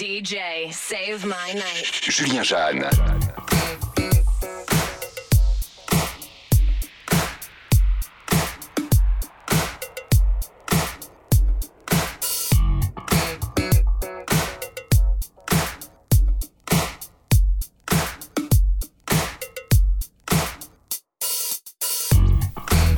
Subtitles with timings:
[0.00, 1.84] DJ, save my night.
[2.00, 2.80] Julien Jeanne.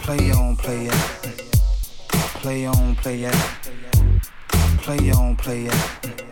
[0.03, 0.93] Play on, play it.
[2.39, 3.35] Play on, play it.
[4.79, 6.32] Play on, play it.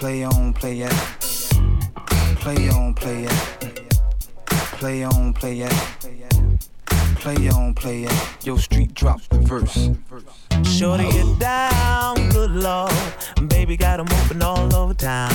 [0.00, 0.92] Play on, play it.
[2.36, 4.00] Play on, play it.
[4.78, 6.68] Play on, play it.
[7.16, 8.12] Play on, play it.
[8.42, 9.90] Yo, street drop the verse.
[10.66, 12.94] Shorty get down, good lord.
[13.70, 15.30] Baby got 'em open all over town.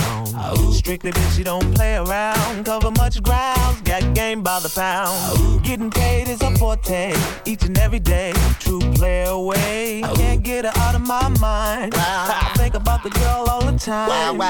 [0.74, 2.66] Strictly bitch, you don't play around.
[2.66, 5.64] Cover much ground, got game by the pound.
[5.64, 8.34] Getting paid is a forte, each and every day.
[8.60, 10.04] True play away.
[10.16, 11.94] Can't get her out of my mind.
[11.96, 14.42] I think about the girl all the time.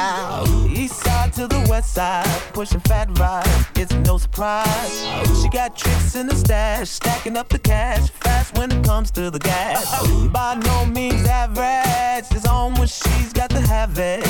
[0.68, 3.68] East side to the west side, pushing fat rides.
[3.76, 4.96] It's no surprise.
[5.40, 9.30] She got tricks in the stash, stacking up the cash fast when it comes to
[9.30, 9.86] the gas.
[10.34, 14.24] By no means average, it's on when she's got to have it.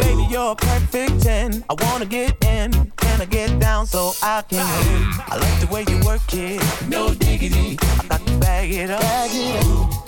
[0.00, 1.64] Baby, you're a perfect 10.
[1.70, 2.68] I wanna get in.
[2.96, 5.02] Can I get down so I can win?
[5.32, 7.78] I like the way you work it, no diggity.
[8.00, 9.02] I got to bag it up.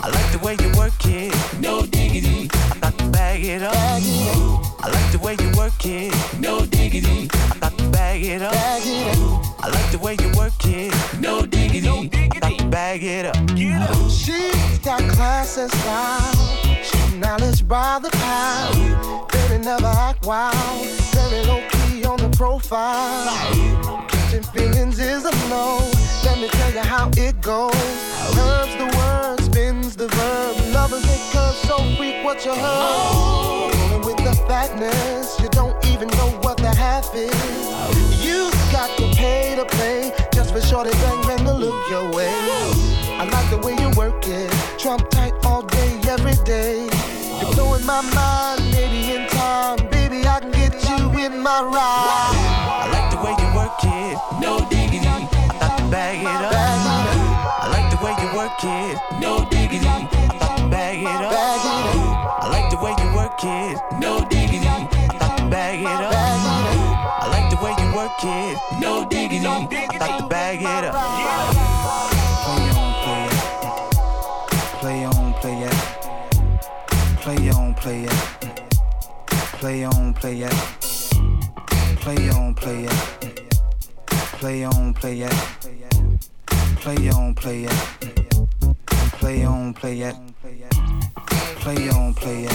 [0.05, 2.51] I like the way you work it, no diggity.
[2.73, 3.75] I got to bag it up.
[4.85, 7.29] I like the way you work it, no diggity.
[7.53, 8.55] I got to bag it up.
[8.55, 12.11] I like the way you work it, no diggity.
[12.35, 13.37] I got to bag it up.
[14.11, 16.64] She's got class and style.
[17.15, 19.29] She's knowledge by the pound.
[19.31, 20.87] Baby never act wild.
[21.15, 23.27] Very low key on the profile.
[24.09, 25.79] Catching feelings is a no.
[26.25, 27.73] Let me tell you how it goes.
[28.35, 30.57] Curves the word, spins the verb.
[30.75, 33.75] Lovers make curves so freak what you heard.
[33.75, 37.31] Rolling with the fatness, you don't even know what the half is.
[38.25, 42.33] You got to pay to play just for shorty bang bang to look your way.
[43.17, 44.51] I like the way you work it,
[44.81, 45.34] trump tight
[47.87, 52.54] my mind, maybe in time, baby I can get you in my ride.
[85.05, 85.33] play at.
[86.81, 87.73] Play on, play at.
[89.21, 90.17] Play on, play at.
[91.61, 92.53] Play on, play at.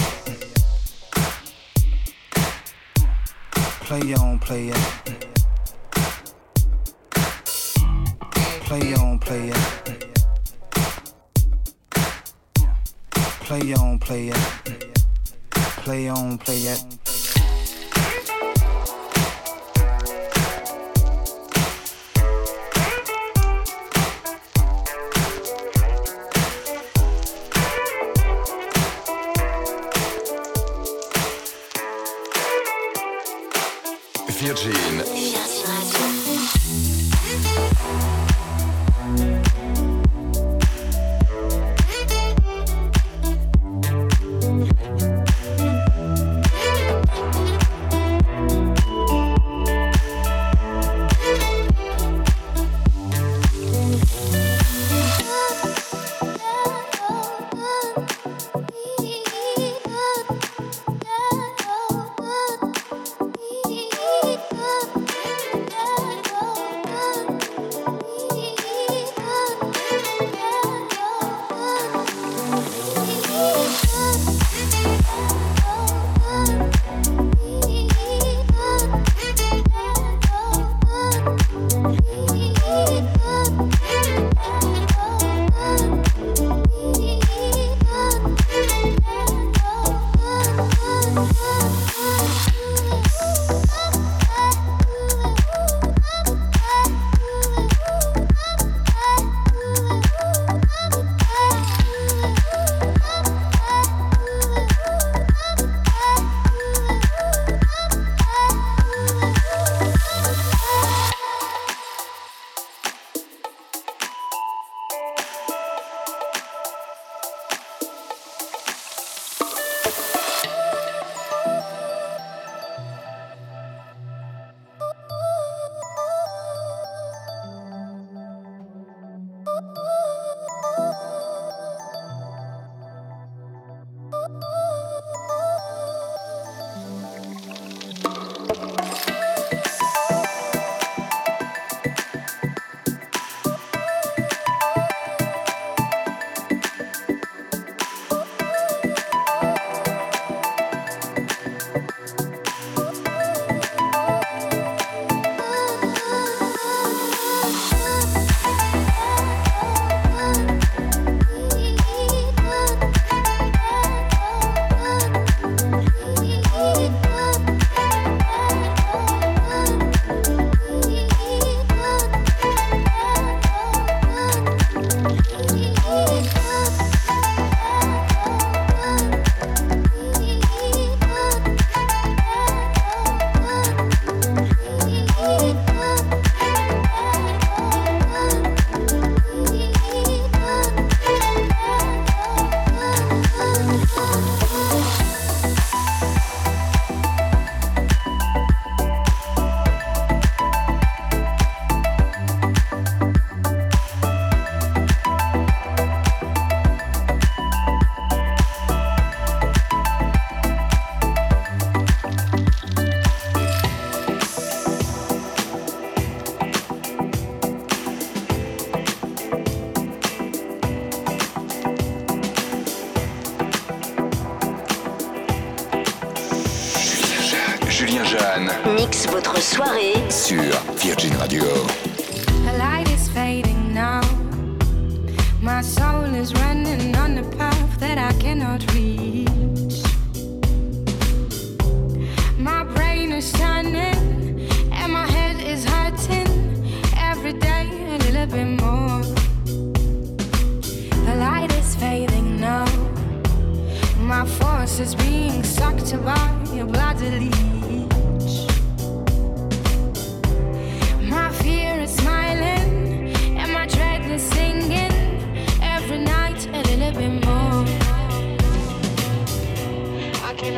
[3.85, 4.79] Play on, play at.
[8.65, 10.07] Play on, play at.
[13.45, 14.37] Play on, play at.
[15.83, 17.08] Play on, play at.
[34.49, 34.98] Eugene.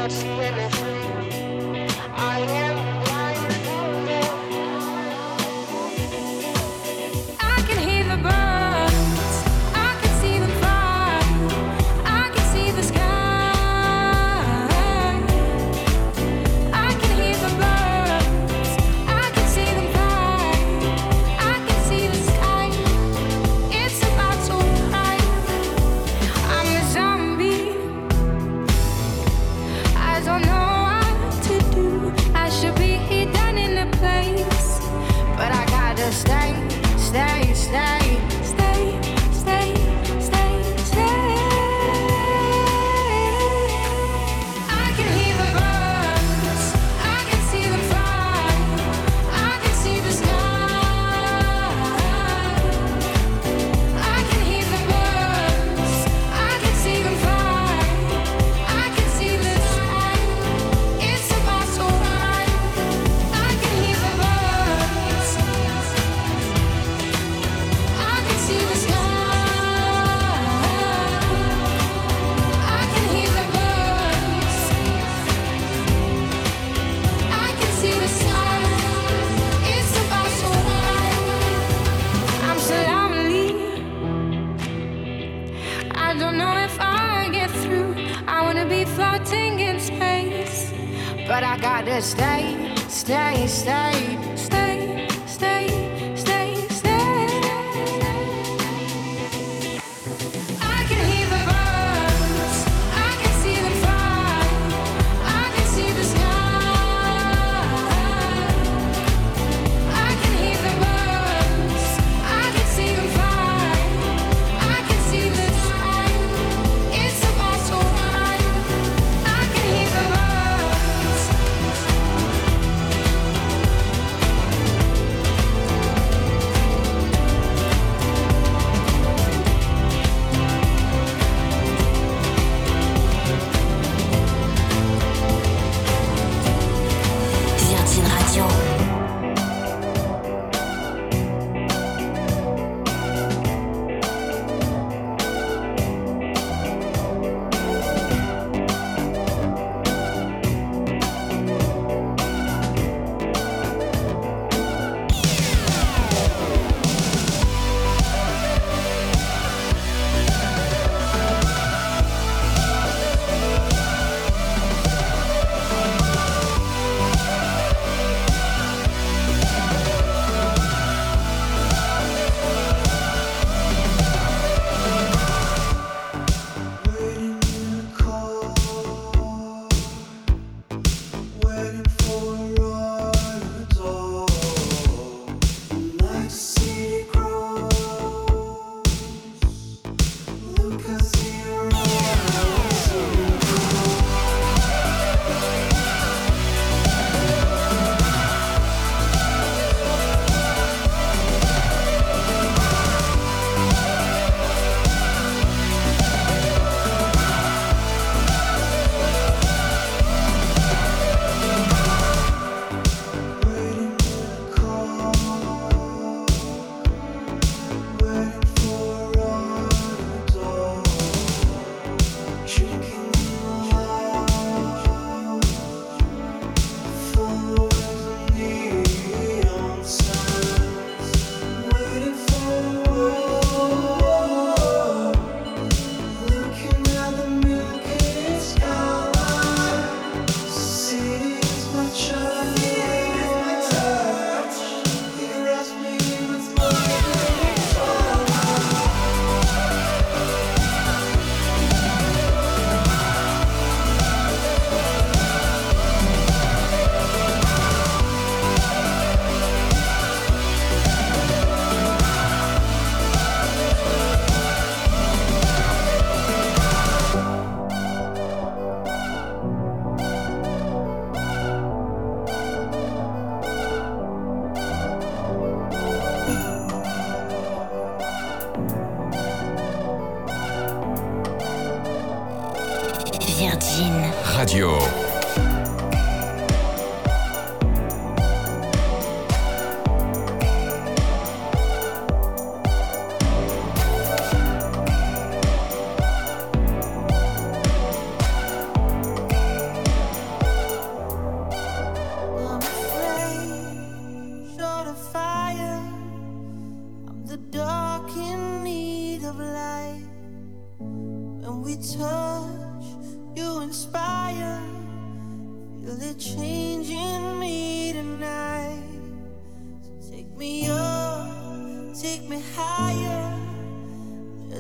[0.04, 0.91] I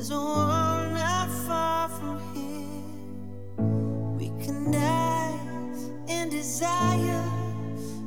[0.01, 3.61] There's a not far from here.
[4.17, 5.37] We can die
[6.07, 7.23] in desire,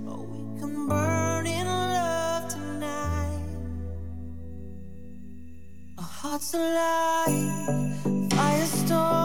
[0.09, 3.47] or we can burn in love tonight.
[5.97, 7.95] Our hearts alive,
[8.29, 9.24] firestorm.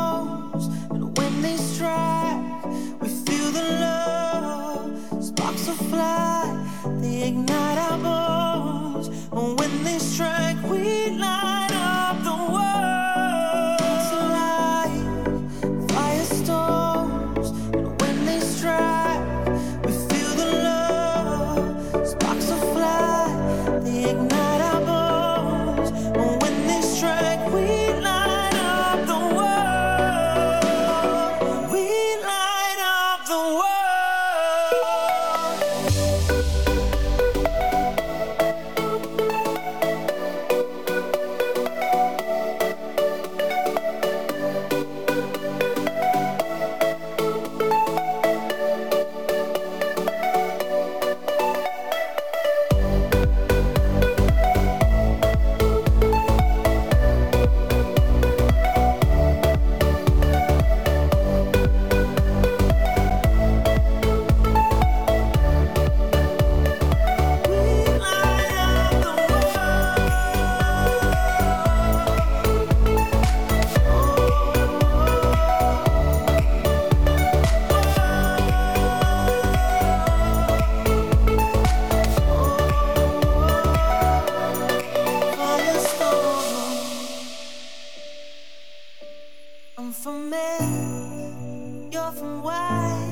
[91.91, 93.03] You're from why?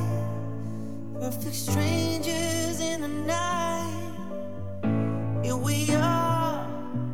[1.19, 4.13] Perfect strangers in the night.
[5.43, 6.67] Here we are,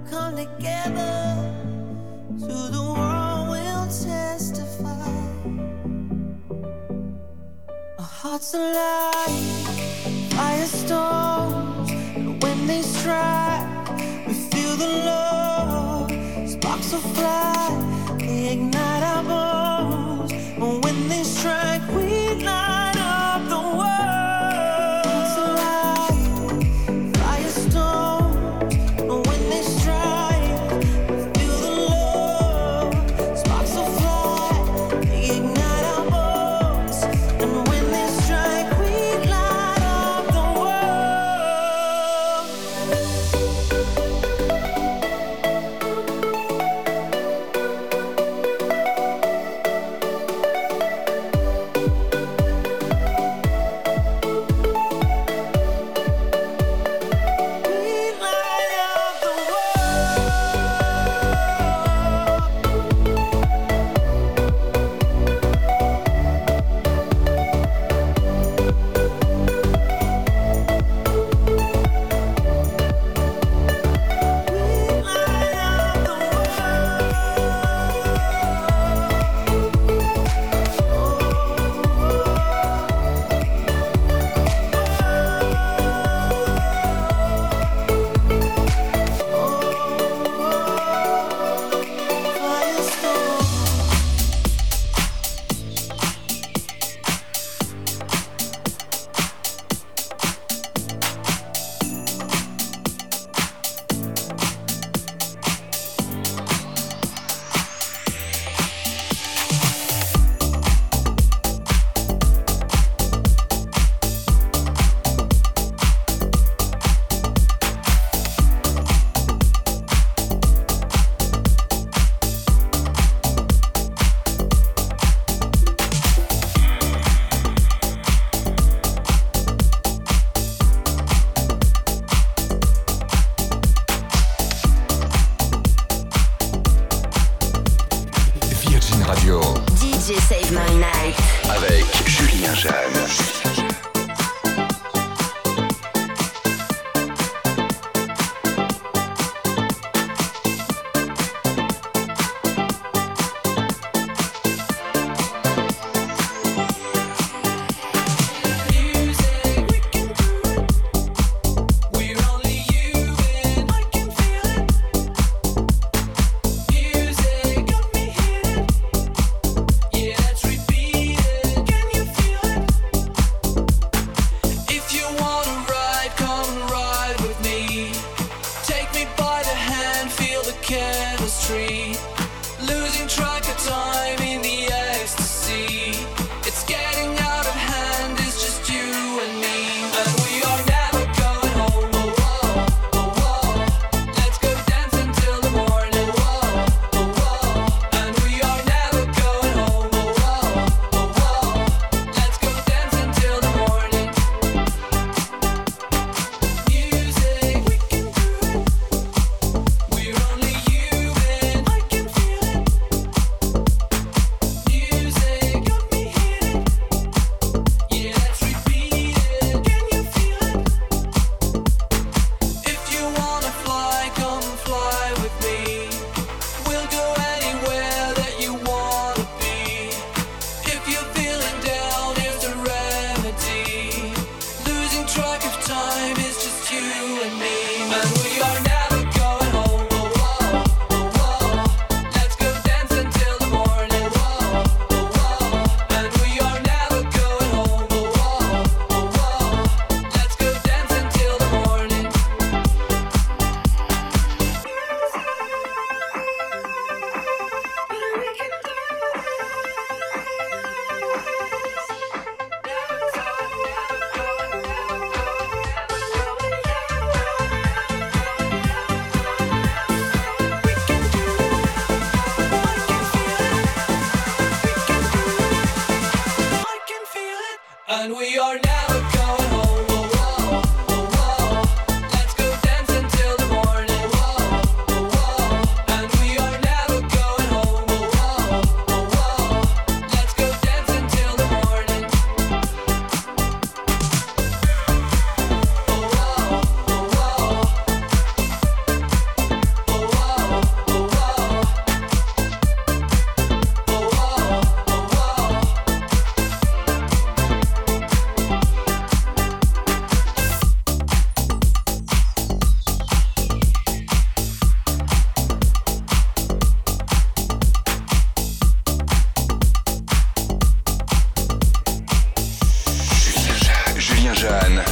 [0.10, 1.56] come together.
[2.40, 5.08] To the world we'll testify.
[7.98, 9.30] Our hearts alive,
[10.36, 13.90] firestorms, and when they strike,
[14.28, 16.12] we feel the love,
[16.50, 17.93] sparks will fly.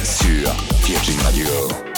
[0.02, 0.50] Sur
[0.86, 1.91] Virgin Radio.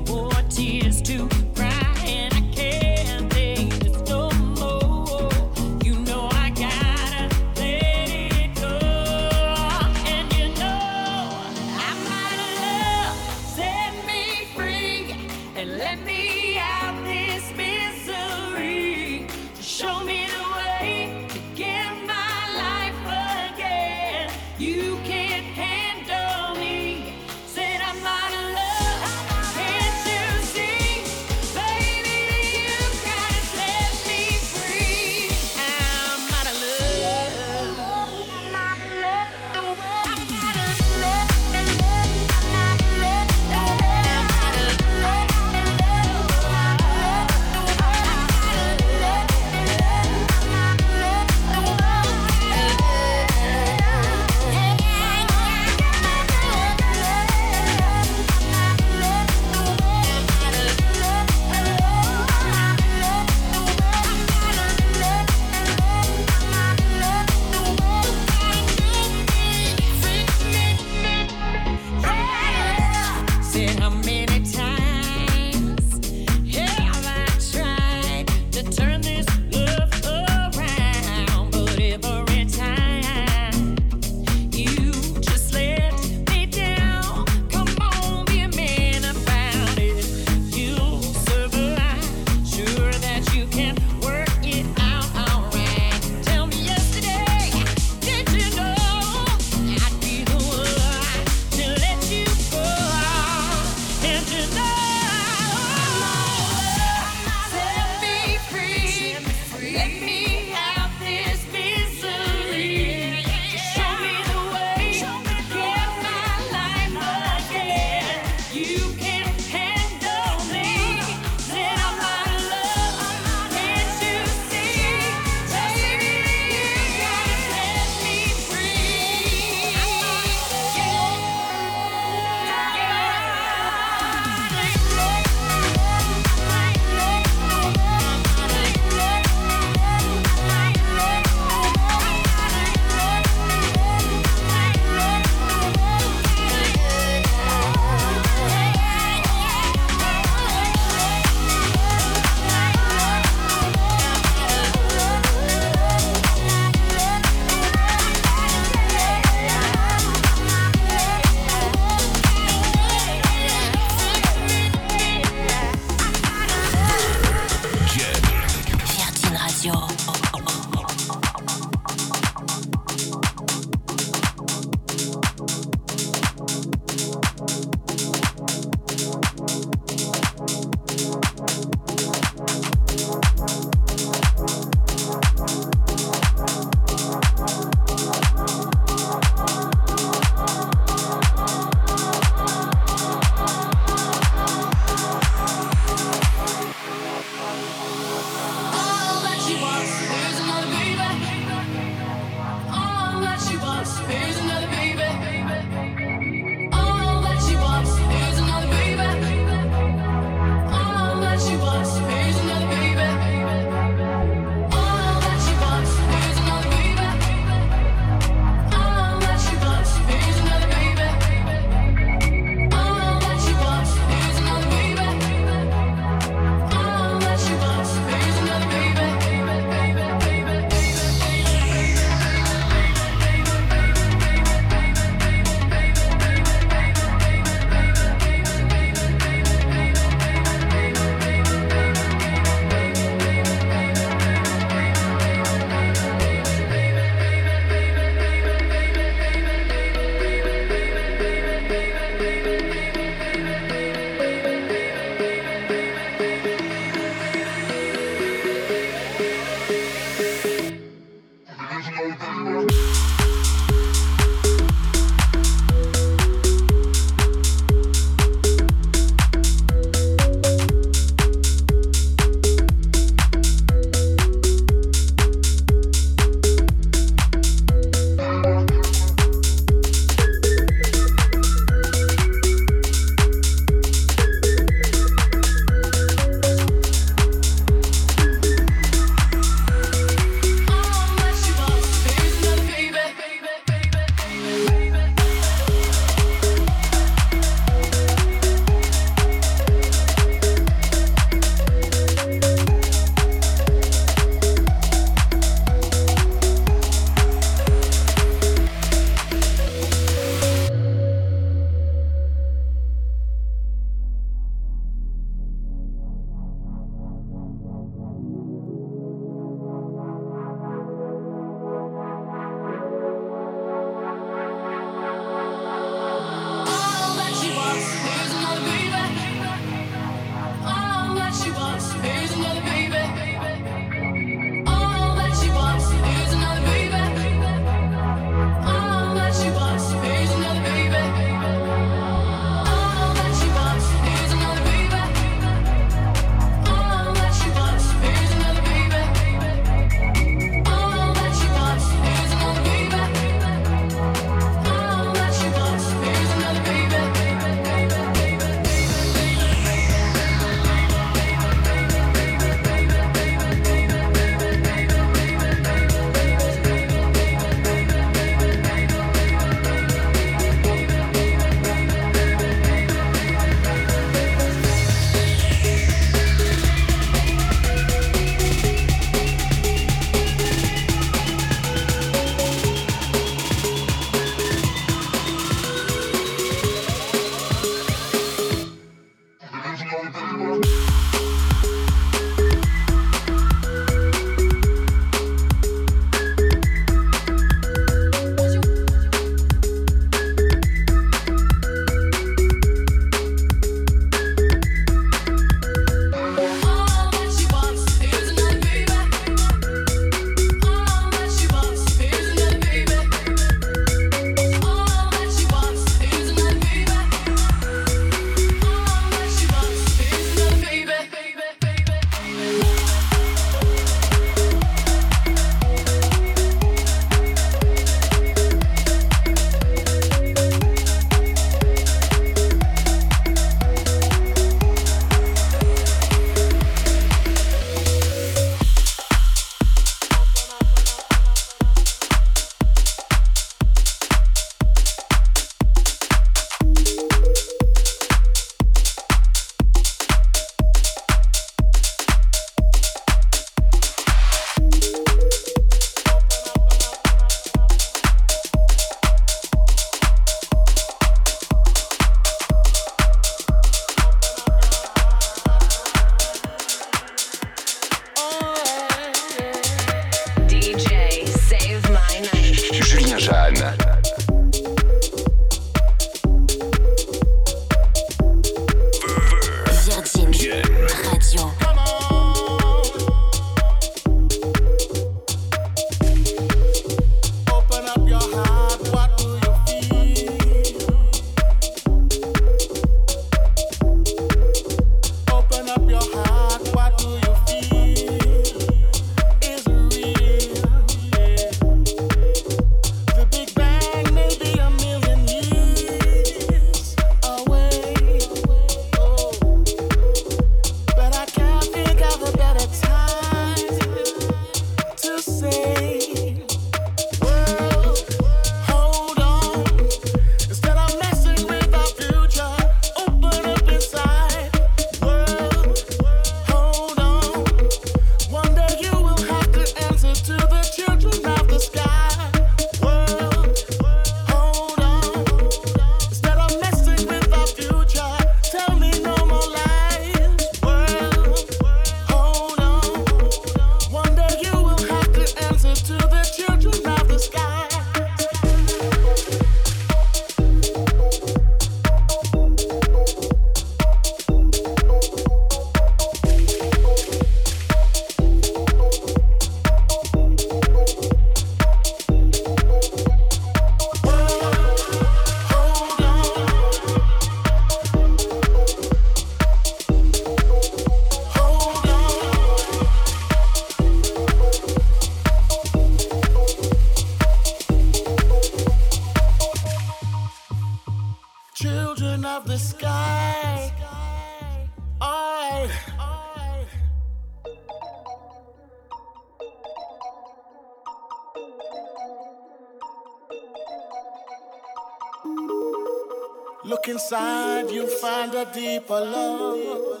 [598.74, 600.00] Deeper love.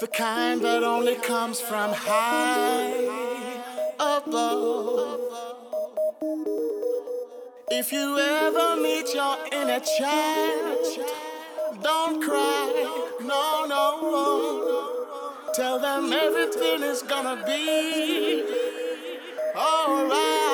[0.00, 2.90] The kind that only comes from high
[4.00, 5.20] above.
[7.70, 10.86] If you ever meet your inner child,
[11.80, 12.66] don't cry,
[13.20, 13.84] no, no.
[15.54, 18.42] Tell them everything is gonna be
[19.56, 20.49] alright.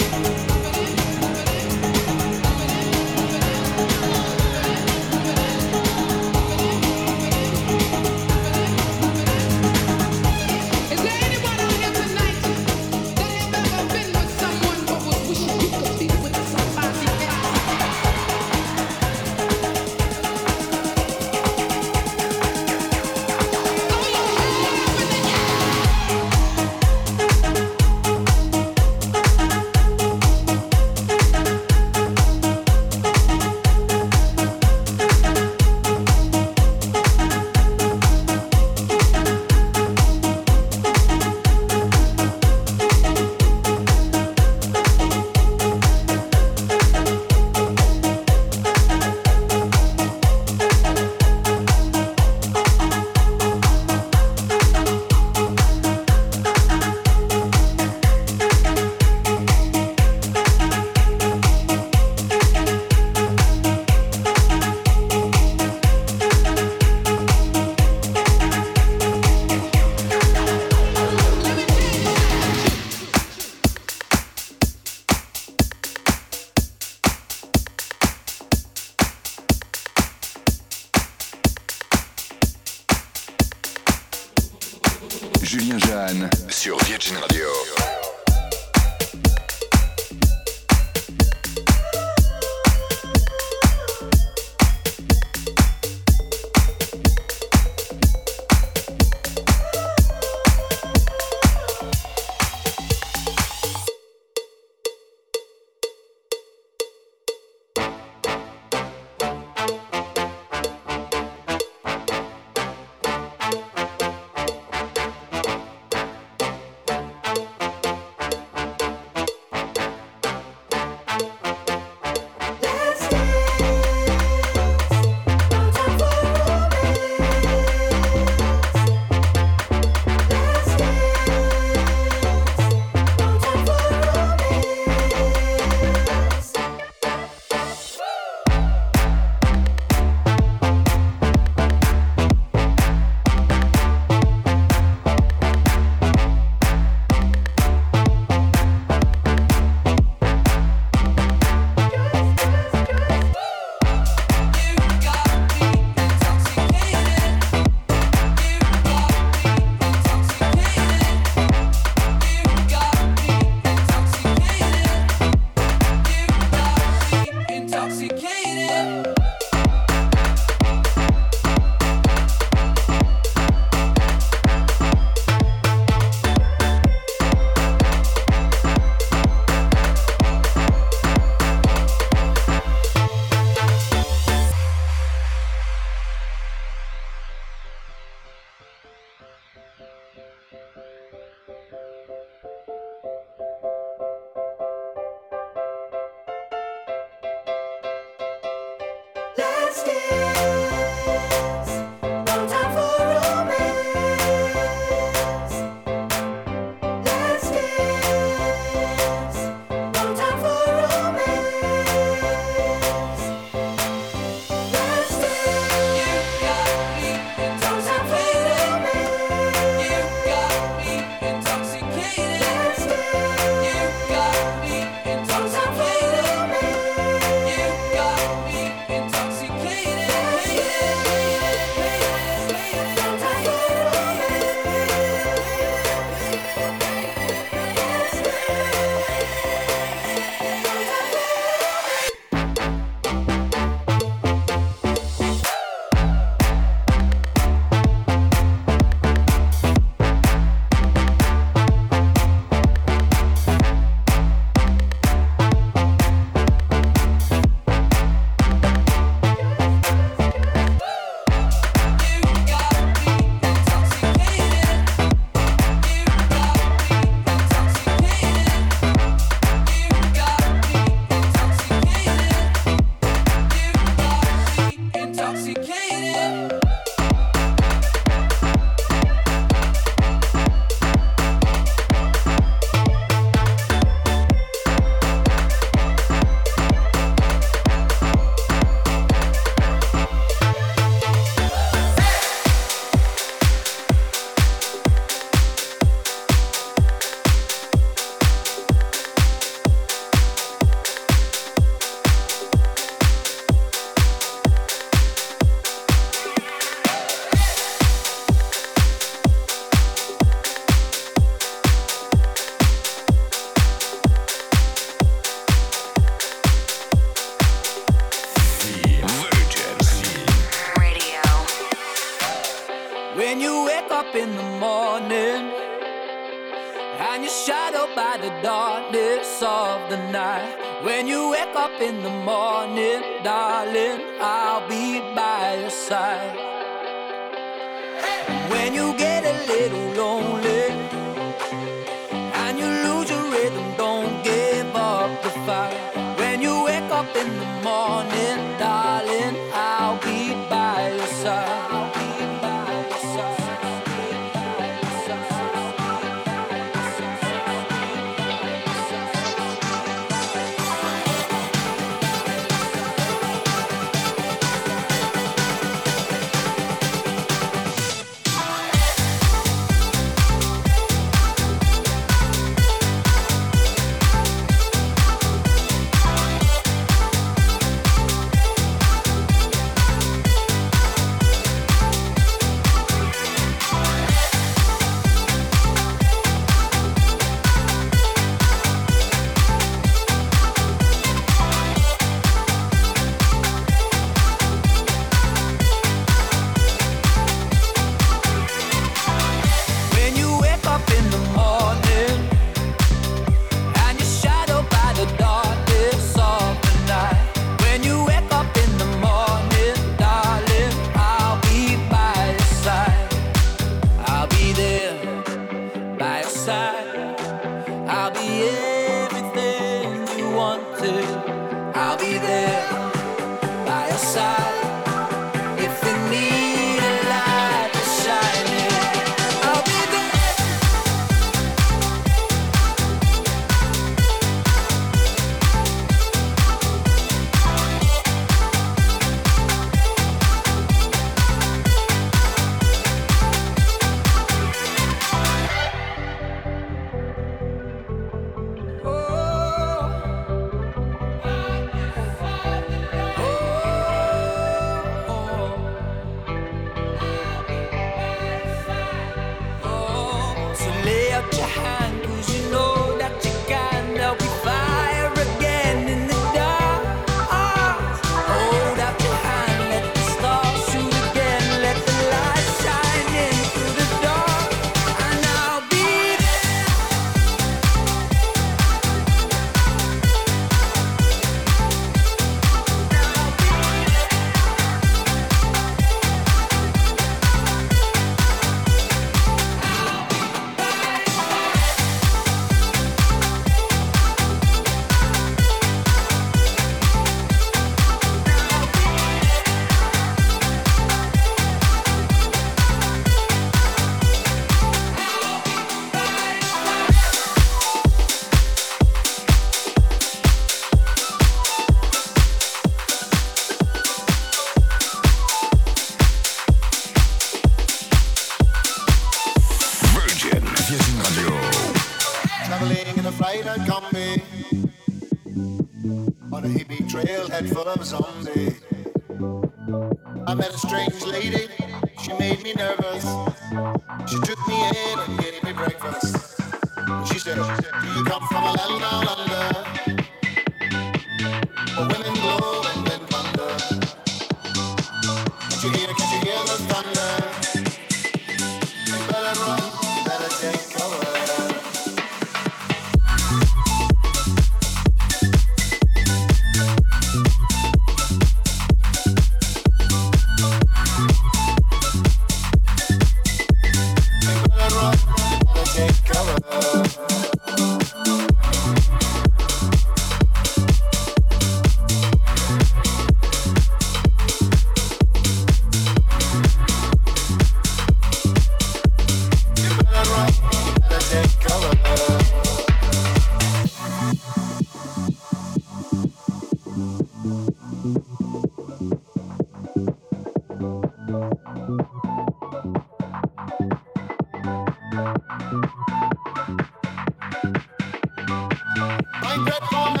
[599.45, 599.63] Red.
[599.69, 600.00] for me.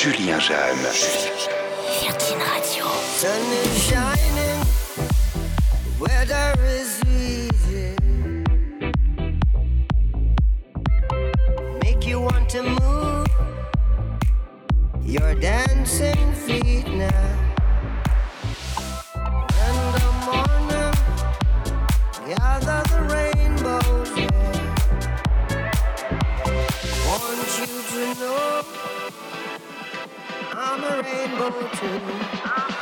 [0.00, 0.76] Julien Jeanne.
[2.02, 2.86] Virgin Radio.
[3.16, 4.64] Sun is shining,
[5.98, 7.96] weather is easy.
[11.82, 13.26] Make you want to move
[15.04, 17.47] your dancing feet now.
[30.80, 32.77] I'm a rainbow too.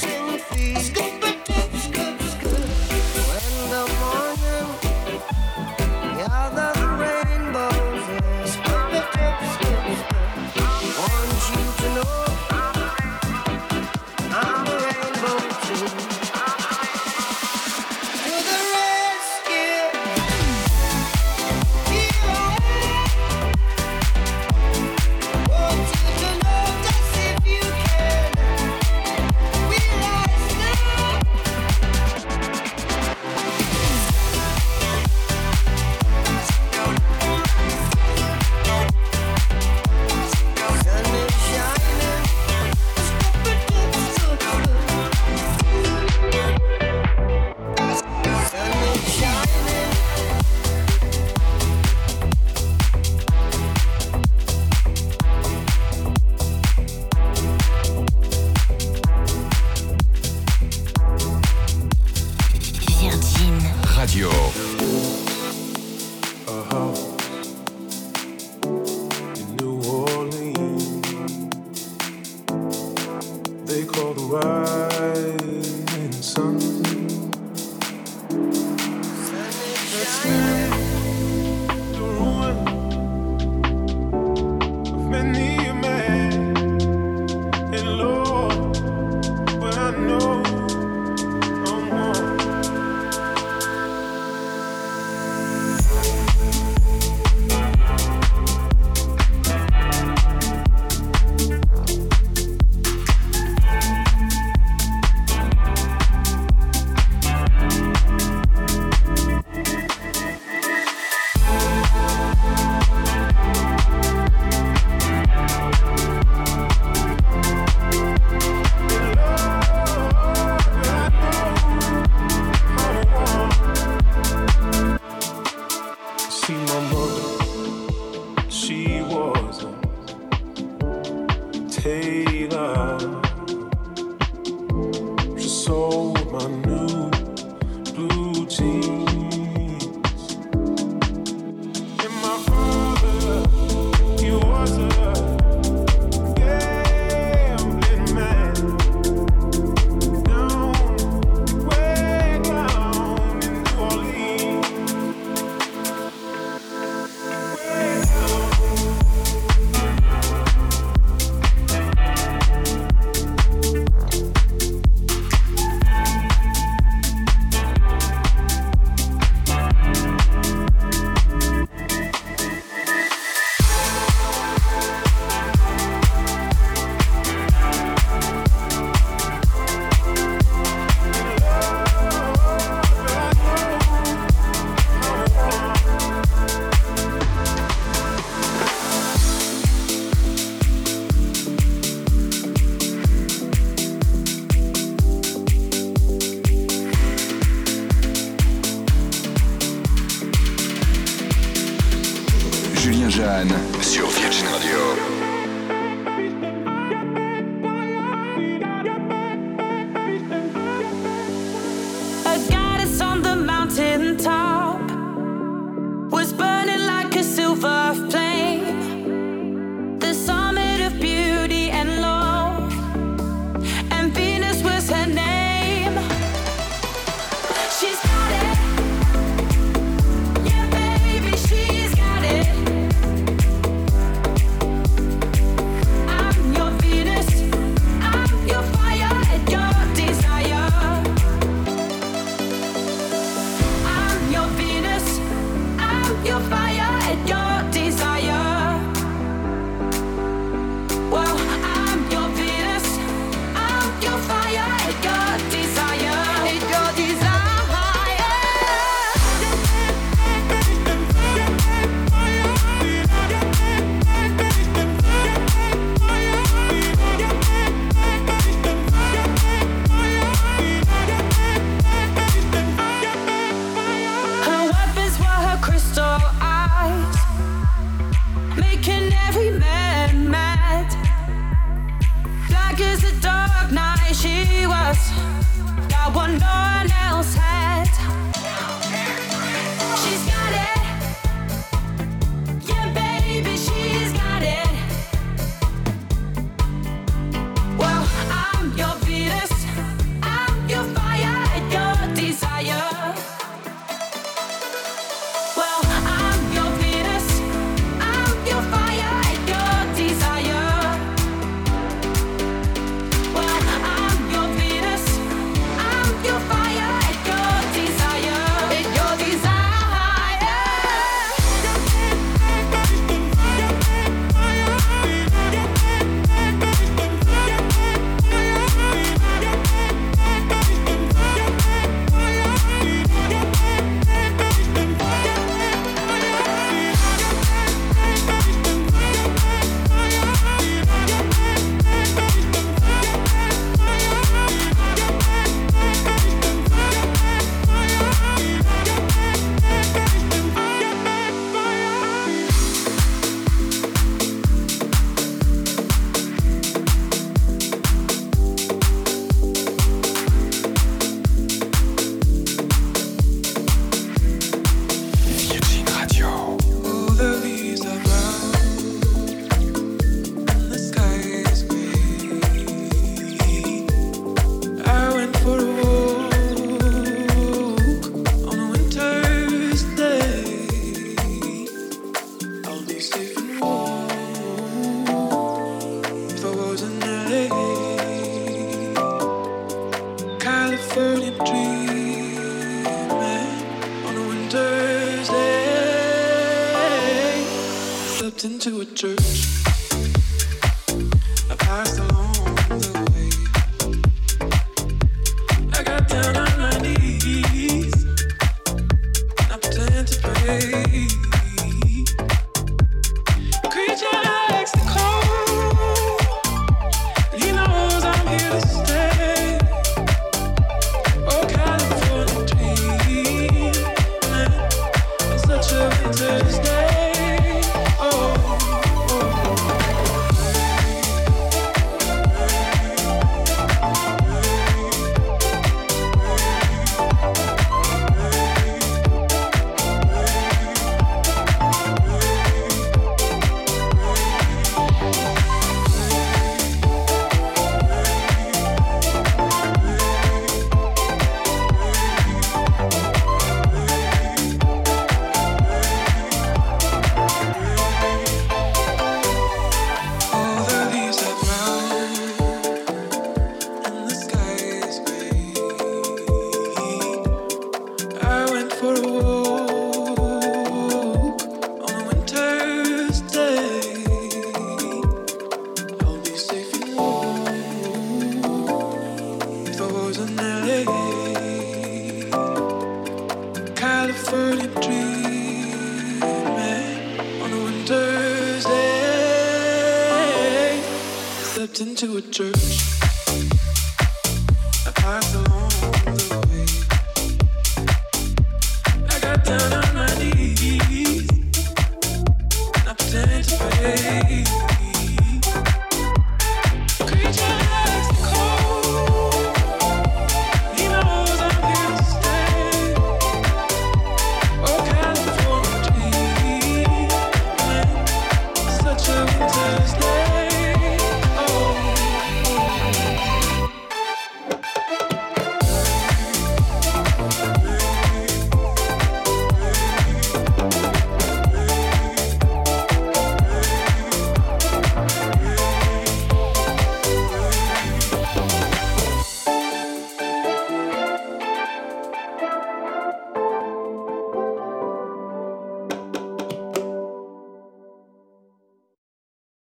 [0.00, 1.11] Your